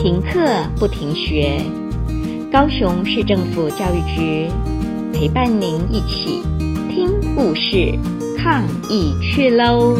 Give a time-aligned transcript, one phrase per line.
[0.00, 1.60] 停课不停学，
[2.52, 4.48] 高雄市政府教育局
[5.12, 6.40] 陪伴您一起
[6.88, 7.98] 听故事、
[8.38, 9.96] 抗疫去喽！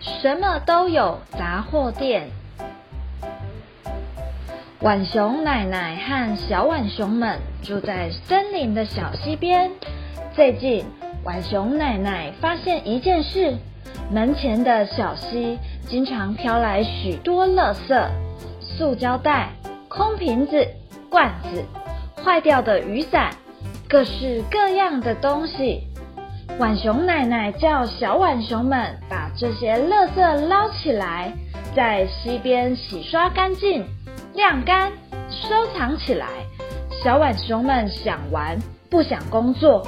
[0.00, 2.30] 什么都有杂货店。
[4.80, 9.70] 浣熊奶奶和小浣熊们住在森林的小溪边。
[10.34, 10.86] 最近，
[11.22, 13.58] 浣熊奶奶发现一件事。
[14.10, 15.58] 门前的小溪
[15.88, 18.08] 经常飘来许多垃圾，
[18.60, 19.50] 塑胶袋、
[19.88, 20.66] 空瓶子、
[21.10, 21.64] 罐子、
[22.22, 23.30] 坏掉的雨伞，
[23.88, 25.86] 各式各样的东西。
[26.58, 31.32] 浣熊奶奶叫小浣熊们把这些垃圾捞起来，
[31.74, 33.84] 在溪边洗刷干净、
[34.34, 34.92] 晾干、
[35.28, 36.28] 收藏起来。
[37.02, 39.86] 小浣熊们想玩，不想工作。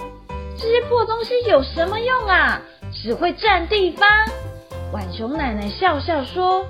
[0.58, 2.60] 这些破东西有什么用啊？
[2.92, 4.08] 只会占地方。
[4.92, 6.64] 浣熊奶奶笑笑说：“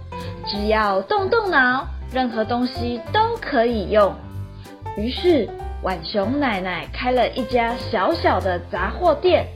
[0.47, 4.15] 只要动动脑，任何东西都可以用。”
[4.97, 5.49] 于是，
[5.83, 9.47] 浣熊奶奶开了一家小小的杂货店。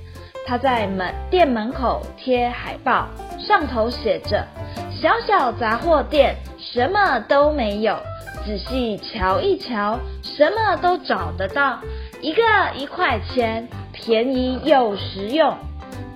[0.46, 4.46] 她在门店门口贴海报，上头写着
[4.94, 7.96] ：“小小杂货店，什么都没有。
[8.44, 11.78] 仔细瞧一瞧，什么都找得到。
[12.20, 12.42] 一个
[12.76, 15.56] 一块钱，便宜又实用。”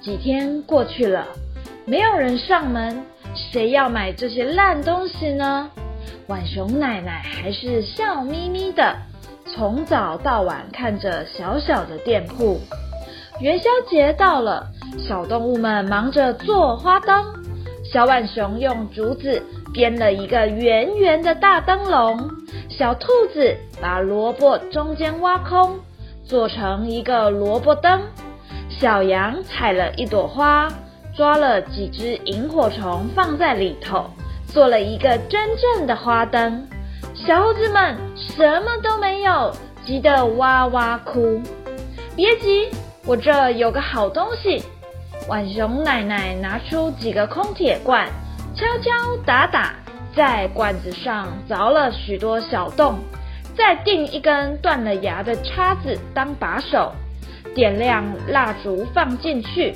[0.02, 1.27] 几天过去了，
[1.84, 5.70] 没有人上门，谁要买这些烂东西呢？
[6.27, 8.97] 浣熊奶奶还是笑眯眯的，
[9.47, 12.61] 从早到晚看着小小的店铺。
[13.41, 14.66] 元宵节到了，
[14.98, 17.25] 小动物们忙着做花灯。
[17.84, 22.31] 小浣熊用竹子编了一个圆圆的大灯笼，
[22.69, 25.78] 小兔子把萝卜中间挖空，
[26.25, 28.00] 做成一个萝卜灯。
[28.78, 30.69] 小羊采了一朵花，
[31.14, 34.10] 抓了几只萤火虫放在里头，
[34.46, 36.69] 做了一个真正的花灯。
[37.14, 39.50] 小猴子们什么都没有，
[39.86, 41.41] 急得哇哇哭。
[42.15, 42.69] 别急，
[43.06, 44.62] 我这有个好东西。
[45.26, 48.06] 浣熊奶奶拿出几个空铁罐，
[48.54, 49.75] 敲敲打打，
[50.15, 52.98] 在罐子上凿了许多小洞，
[53.56, 56.92] 再钉一根断了牙的叉子当把手。
[57.56, 59.75] 点亮蜡烛，放进去，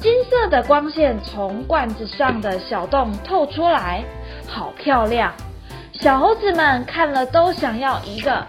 [0.00, 4.04] 金色的光线从罐子上的小洞透出来，
[4.46, 5.32] 好漂亮！
[5.94, 8.46] 小猴子们看了都想要一个，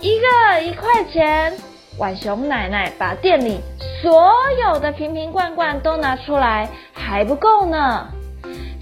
[0.00, 1.56] 一个一块钱。
[1.96, 3.60] 浣熊奶奶把店里
[4.02, 4.32] 所
[4.66, 8.08] 有的瓶瓶罐罐都拿出来，还不够呢。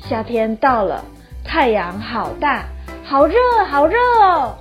[0.09, 1.05] 夏天到了，
[1.45, 2.65] 太阳好大，
[3.05, 3.37] 好热，
[3.69, 4.57] 好热哦。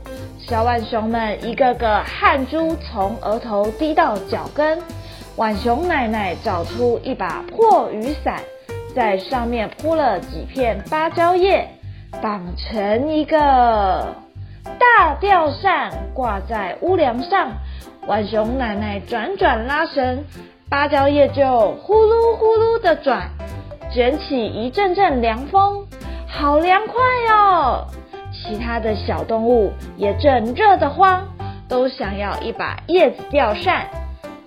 [0.49, 4.81] 小浣熊们一个个汗珠从额头滴到脚跟，
[5.35, 8.41] 浣熊奶奶找出一把破雨伞，
[8.95, 11.67] 在上面铺了几片芭蕉叶，
[12.19, 14.15] 绑成一个
[14.79, 17.51] 大吊扇，挂在屋梁上。
[18.07, 20.25] 浣熊奶奶转转拉绳，
[20.67, 23.29] 芭蕉叶就呼噜呼噜的转，
[23.93, 25.85] 卷起一阵阵凉风，
[26.27, 26.95] 好凉快
[27.35, 27.85] 哦！
[28.43, 31.27] 其他的小动物也正热得慌，
[31.67, 33.85] 都想要一把叶子吊扇。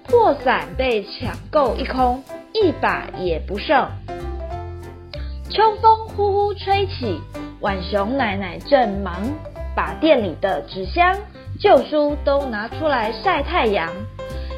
[0.04, 2.22] 破伞被抢购一空，
[2.52, 3.86] 一把也不剩。
[5.48, 7.20] 秋风呼呼吹起，
[7.60, 9.14] 浣熊奶奶正忙
[9.74, 11.16] 把店里的纸箱、
[11.60, 13.88] 旧书都拿出来晒太阳。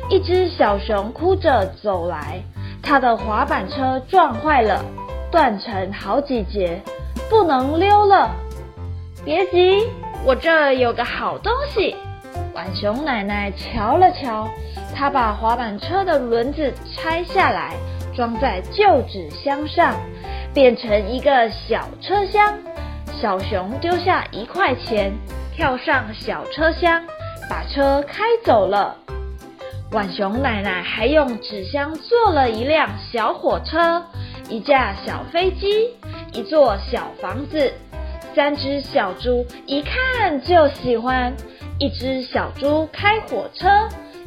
[0.08, 2.42] 一只小熊哭着走来，
[2.82, 4.84] 它的滑板车撞坏了，
[5.30, 6.80] 断成好几节，
[7.30, 8.30] 不能溜了。
[9.24, 9.88] 别急，
[10.22, 11.96] 我这有个好东西。
[12.52, 14.46] 浣熊奶奶瞧了瞧，
[14.94, 17.74] 她把滑板车的轮子拆下来，
[18.14, 19.96] 装在旧纸箱上，
[20.52, 22.54] 变成一个小车厢。
[23.18, 25.10] 小熊丢下一块钱，
[25.56, 27.02] 跳上小车厢，
[27.48, 28.94] 把车开走了。
[29.90, 34.02] 浣熊奶奶还用纸箱做了一辆小火车，
[34.50, 35.96] 一架小飞机，
[36.34, 37.72] 一座小房子。
[38.34, 41.32] 三只小猪一看就喜欢，
[41.78, 43.69] 一只小猪开火车，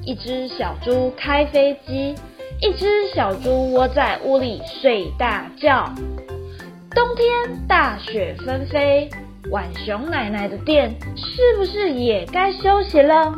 [0.04, 2.15] 一只小猪开飞机，
[2.62, 5.94] 一只小猪窝在屋里睡大觉。
[6.95, 9.09] 冬天大雪纷飞，
[9.51, 13.33] 浣熊奶奶的店是不是也该休息了？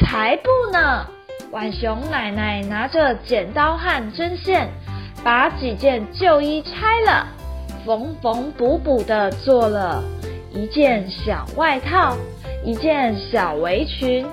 [0.00, 1.06] 才不呢！
[1.52, 4.68] 浣熊奶奶拿着剪刀和针线，
[5.22, 7.28] 把几件旧衣拆了。
[7.84, 10.02] 缝缝补补的做了
[10.52, 12.16] 一件小外套，
[12.64, 14.26] 一件小围裙，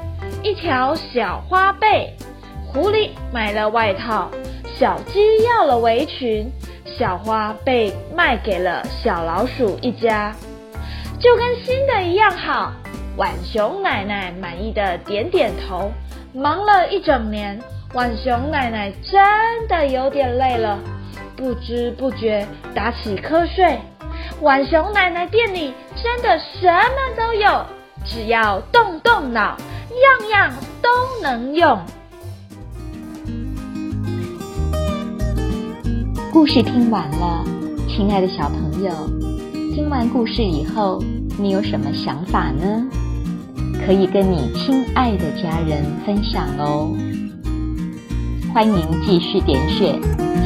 [0.44, 2.14] 一条小花被。
[2.72, 4.30] 狐狸买了外套，
[4.78, 6.52] 小鸡要了围裙，
[6.86, 10.36] 小花被卖给了小老鼠一家，
[11.20, 12.72] 就跟新的一样好。
[13.18, 15.92] 浣熊奶奶满意的点点头。
[16.32, 17.60] 忙了一整年，
[17.92, 20.78] 浣熊奶奶真的有点累了，
[21.40, 22.46] 不知不觉
[22.76, 23.80] 打起瞌睡。
[24.42, 27.66] 浣熊奶奶店里真的什么都有，
[28.06, 29.58] 只要动动脑，
[30.20, 30.90] 样样都
[31.24, 31.80] 能用。
[36.34, 37.46] 故事听完了，
[37.88, 38.92] 亲爱的小朋友，
[39.74, 41.02] 听完故事以后，
[41.38, 42.86] 你有什么想法呢？
[43.86, 46.94] 可以跟你亲爱的家人分享哦。
[48.54, 50.02] 欢迎继续点选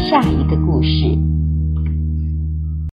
[0.09, 1.32] 下一个故事。